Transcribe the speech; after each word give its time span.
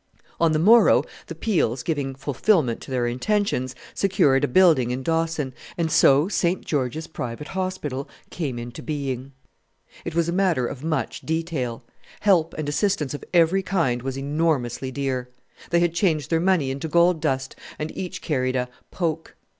On 0.39 0.51
the 0.51 0.57
morrow 0.57 1.03
the 1.27 1.35
Peels, 1.35 1.83
giving 1.83 2.15
fulfilment 2.15 2.81
to 2.81 2.89
their 2.89 3.05
intentions, 3.05 3.75
secured 3.93 4.43
a 4.43 4.47
building 4.47 4.89
in 4.89 5.03
Dawson; 5.03 5.53
and 5.77 5.91
so 5.91 6.27
St. 6.27 6.65
George's 6.65 7.05
Private 7.05 7.49
Hospital 7.49 8.09
came 8.31 8.57
into 8.57 8.81
being. 8.81 9.31
It 10.03 10.15
was 10.15 10.27
a 10.27 10.33
matter 10.33 10.65
of 10.65 10.83
much 10.83 11.21
detail. 11.21 11.83
Help 12.21 12.55
and 12.55 12.67
assistance 12.67 13.13
of 13.13 13.23
every 13.31 13.61
kind 13.61 14.01
was 14.01 14.17
enormously 14.17 14.89
dear. 14.91 15.29
They 15.69 15.81
had 15.81 15.93
changed 15.93 16.31
their 16.31 16.39
money 16.39 16.71
into 16.71 16.87
gold 16.87 17.21
dust, 17.21 17.55
and 17.77 17.95
each 17.95 18.23
carried 18.23 18.55
a 18.55 18.69
"poke." 18.89 19.35